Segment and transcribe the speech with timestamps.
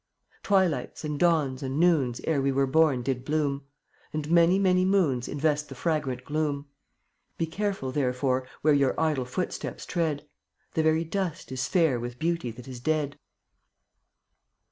[0.41, 3.67] Twilights and dawns and noons Ere we were born did bloom,
[4.11, 6.65] And many, many moons Invest the fragrant gloom.
[7.37, 10.27] Be careful, therefore, where Your idle footsteps tread;
[10.73, 13.19] The very dust is fair With beauty that is dead.